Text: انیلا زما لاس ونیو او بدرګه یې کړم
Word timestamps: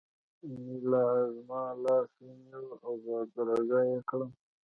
انیلا 0.45 1.05
زما 1.35 1.61
لاس 1.83 2.09
ونیو 2.23 2.65
او 2.85 2.93
بدرګه 3.03 3.79
یې 3.89 3.99
کړم 4.09 4.29